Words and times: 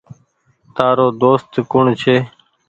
تآرو 0.75 1.07
دوست 1.23 1.53
ڪوڻ 1.71 1.85
ڇي۔ 2.01 2.15